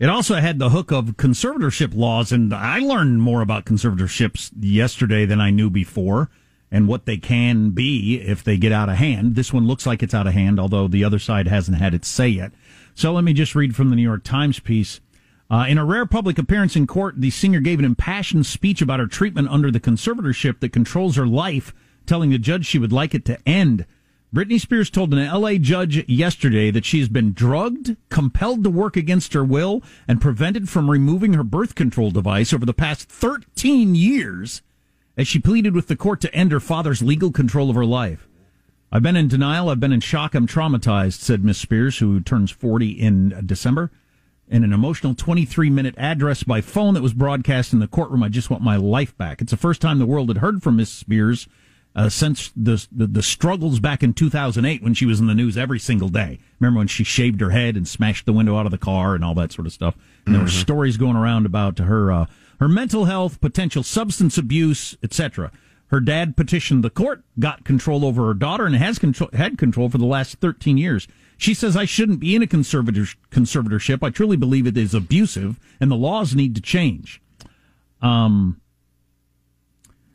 [0.00, 5.26] It also had the hook of conservatorship laws, and I learned more about conservatorships yesterday
[5.26, 6.28] than I knew before
[6.72, 9.36] and what they can be if they get out of hand.
[9.36, 12.08] This one looks like it's out of hand, although the other side hasn't had its
[12.08, 12.50] say yet.
[12.94, 15.00] So let me just read from the New York Times piece.
[15.50, 19.00] Uh, in a rare public appearance in court, the singer gave an impassioned speech about
[19.00, 21.74] her treatment under the conservatorship that controls her life,
[22.06, 23.84] telling the judge she would like it to end.
[24.34, 28.96] Britney Spears told an LA judge yesterday that she has been drugged, compelled to work
[28.96, 33.94] against her will, and prevented from removing her birth control device over the past 13
[33.94, 34.62] years
[35.16, 38.28] as she pleaded with the court to end her father's legal control of her life.
[38.90, 39.70] I've been in denial.
[39.70, 40.34] I've been in shock.
[40.34, 43.90] I'm traumatized, said Miss Spears, who turns 40 in December.
[44.48, 48.28] In an emotional 23 minute address by phone that was broadcast in the courtroom, I
[48.28, 49.40] just want my life back.
[49.40, 51.48] It's the first time the world had heard from Miss Spears
[51.94, 55.56] uh, since the, the the struggles back in 2008 when she was in the news
[55.56, 56.38] every single day.
[56.58, 59.24] Remember when she shaved her head and smashed the window out of the car and
[59.24, 59.96] all that sort of stuff.
[60.26, 62.26] And there were stories going around about her uh,
[62.62, 65.50] her mental health, potential substance abuse, etc.
[65.88, 69.90] Her dad petitioned the court, got control over her daughter, and has control, had control
[69.90, 71.08] for the last 13 years.
[71.36, 73.98] She says, I shouldn't be in a conservator, conservatorship.
[74.00, 77.20] I truly believe it is abusive, and the laws need to change.
[78.00, 78.60] Um,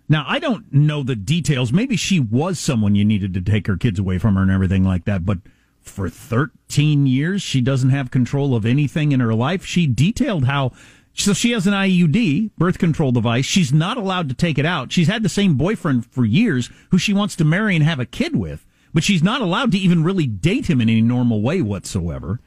[0.07, 1.73] now, I don't know the details.
[1.73, 4.85] Maybe she was someone you needed to take her kids away from her and everything
[4.85, 5.39] like that, but
[5.81, 9.65] for 13 years, she doesn't have control of anything in her life.
[9.65, 10.71] She detailed how
[11.17, 13.45] so she has an IUD, birth control device.
[13.45, 14.91] She's not allowed to take it out.
[14.91, 18.05] She's had the same boyfriend for years who she wants to marry and have a
[18.05, 21.61] kid with, but she's not allowed to even really date him in any normal way
[21.61, 22.39] whatsoever.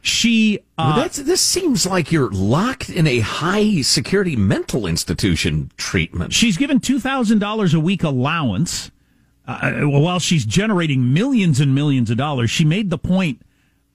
[0.00, 5.72] She uh, Well, that's, this seems like you're locked in a high security mental institution
[5.76, 6.32] treatment.
[6.34, 8.90] She's given two thousand dollars a week allowance
[9.48, 12.50] uh, while she's generating millions and millions of dollars.
[12.50, 13.40] She made the point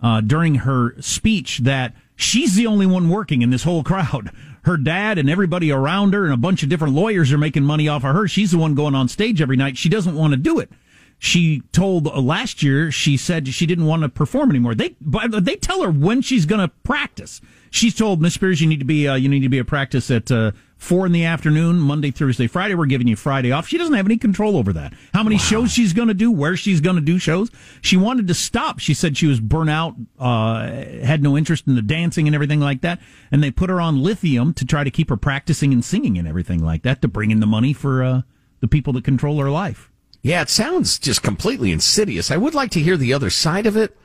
[0.01, 4.32] uh, during her speech that she's the only one working in this whole crowd.
[4.63, 7.88] Her dad and everybody around her and a bunch of different lawyers are making money
[7.88, 8.28] off of her.
[8.28, 9.78] She's the one going on stage every night.
[9.78, 10.70] She doesn't want to do it.
[11.17, 14.76] She told uh, last year she said she didn't want to perform anymore.
[14.76, 17.42] They they tell her when she's going to practice.
[17.72, 20.12] She's told Miss Spears you need to be uh, you need to be at practice
[20.12, 22.73] at uh, four in the afternoon Monday, Thursday, Friday.
[22.73, 23.67] We're giving you Friday off.
[23.67, 24.94] She doesn't have any control over that.
[25.13, 27.52] How many shows she's going to do, where she's going to do shows.
[27.82, 28.80] She wanted to stop.
[28.80, 30.67] She said she was burnt out, uh,
[31.04, 33.00] had no interest in the dancing and everything like that.
[33.30, 36.27] And they put her on lithium to try to keep her practicing and singing and
[36.27, 38.21] everything like that to bring in the money for uh,
[38.62, 39.92] the people that control her life.
[40.21, 42.32] Yeah, it sounds just completely insidious.
[42.32, 43.96] I would like to hear the other side of it.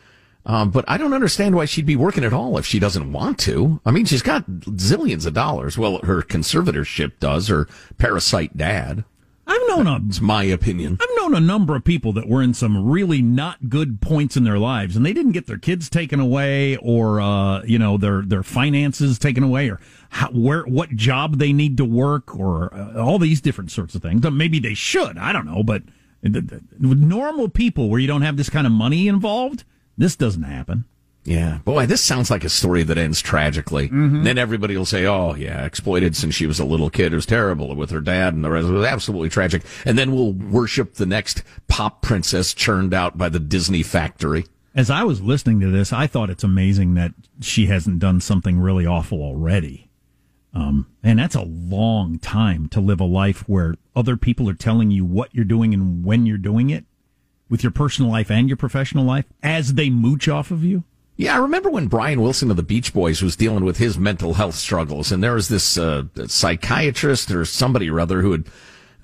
[0.47, 3.38] Um, but I don't understand why she'd be working at all if she doesn't want
[3.40, 3.80] to.
[3.86, 5.78] I mean, she's got zillions of dollars.
[5.78, 7.66] Well, her conservatorship does, her
[7.97, 9.05] parasite dad.
[9.47, 10.99] I've known a, It's my opinion.
[11.01, 14.45] I've known a number of people that were in some really not good points in
[14.45, 18.22] their lives, and they didn't get their kids taken away, or uh, you know their
[18.22, 19.80] their finances taken away, or
[20.11, 24.01] how, where what job they need to work, or uh, all these different sorts of
[24.01, 24.28] things.
[24.30, 25.18] Maybe they should.
[25.18, 25.82] I don't know, but
[26.22, 29.64] with normal people where you don't have this kind of money involved,
[29.97, 30.84] this doesn't happen.
[31.24, 31.59] Yeah.
[31.64, 33.88] Boy, this sounds like a story that ends tragically.
[33.88, 37.12] Then everybody will say, oh, yeah, exploited since she was a little kid.
[37.12, 38.68] It was terrible with her dad and the rest.
[38.68, 39.62] It was absolutely tragic.
[39.86, 44.45] And then we'll worship the next pop princess churned out by the Disney factory.
[44.74, 48.59] As I was listening to this, I thought it's amazing that she hasn't done something
[48.59, 49.88] really awful already.
[50.53, 54.90] Um, and that's a long time to live a life where other people are telling
[54.90, 56.84] you what you're doing and when you're doing it
[57.55, 60.82] with your personal life and your professional life as they mooch off of you.
[61.16, 64.34] Yeah, I remember when Brian Wilson of the Beach Boys was dealing with his mental
[64.34, 68.44] health struggles, and there was this uh, psychiatrist or somebody or other who had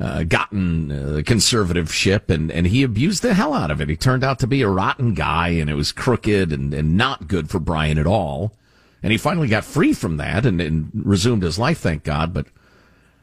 [0.00, 3.88] uh, gotten uh, conservativeship, and, and he abused the hell out of it.
[3.88, 7.28] He turned out to be a rotten guy, and it was crooked and, and not
[7.28, 8.52] good for Brian at all.
[9.00, 12.34] And he finally got free from that and, and resumed his life, thank God.
[12.34, 12.46] But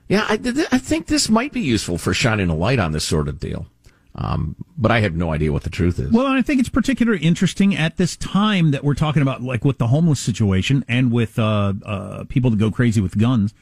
[0.08, 0.40] yeah, I,
[0.72, 3.68] I think this might be useful for shining a light on this sort of deal.
[4.20, 6.12] Um, but I have no idea what the truth is.
[6.12, 9.78] Well, I think it's particularly interesting at this time that we're talking about, like with
[9.78, 13.54] the homeless situation and with uh, uh, people that go crazy with guns.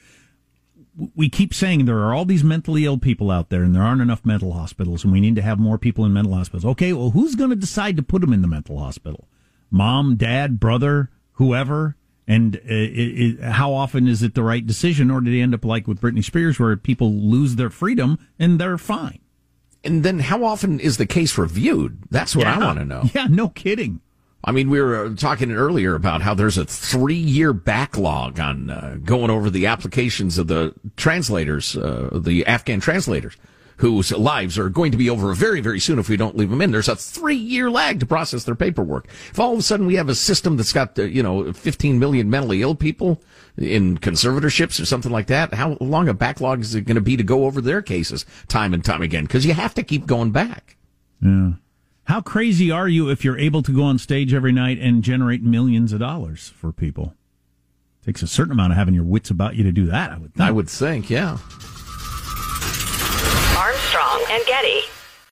[1.14, 4.02] We keep saying there are all these mentally ill people out there, and there aren't
[4.02, 6.64] enough mental hospitals, and we need to have more people in mental hospitals.
[6.64, 9.28] Okay, well, who's going to decide to put them in the mental hospital?
[9.70, 11.98] Mom, dad, brother, whoever.
[12.28, 15.54] And uh, it, it, how often is it the right decision, or did it end
[15.54, 19.20] up like with Britney Spears, where people lose their freedom and they're fine?
[19.86, 22.00] And then how often is the case reviewed?
[22.10, 23.04] That's what I want to know.
[23.14, 24.02] Yeah, no kidding.
[24.44, 28.98] I mean, we were talking earlier about how there's a three year backlog on uh,
[29.04, 33.36] going over the applications of the translators, uh, the Afghan translators,
[33.78, 36.62] whose lives are going to be over very, very soon if we don't leave them
[36.62, 36.72] in.
[36.72, 39.08] There's a three year lag to process their paperwork.
[39.32, 41.98] If all of a sudden we have a system that's got, uh, you know, 15
[41.98, 43.24] million mentally ill people
[43.58, 47.18] in conservatorships or something like that, how long a backlog is it going to be
[47.18, 49.26] to go over their cases time and time again?
[49.26, 50.78] Because you have to keep going back.
[51.22, 51.54] Yeah.
[52.06, 55.42] How crazy are you if you're able to go on stage every night and generate
[55.42, 57.16] millions of dollars for people?
[58.02, 60.18] It Takes a certain amount of having your wits about you to do that, I
[60.18, 60.48] would think.
[60.48, 61.38] I would think, yeah.
[63.58, 64.82] Armstrong and Getty.